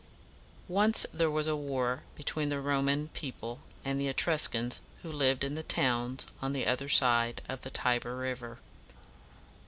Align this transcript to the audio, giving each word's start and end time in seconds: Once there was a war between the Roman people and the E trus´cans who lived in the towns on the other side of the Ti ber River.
Once 0.67 1.05
there 1.13 1.29
was 1.29 1.45
a 1.45 1.55
war 1.55 2.01
between 2.15 2.49
the 2.49 2.59
Roman 2.59 3.09
people 3.09 3.59
and 3.85 4.01
the 4.01 4.05
E 4.07 4.13
trus´cans 4.13 4.79
who 5.03 5.11
lived 5.11 5.43
in 5.43 5.53
the 5.53 5.61
towns 5.61 6.25
on 6.41 6.53
the 6.53 6.65
other 6.65 6.89
side 6.89 7.39
of 7.47 7.61
the 7.61 7.69
Ti 7.69 7.99
ber 7.99 8.17
River. 8.17 8.57